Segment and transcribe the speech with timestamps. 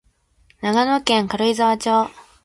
[0.63, 2.09] 長野県軽井沢町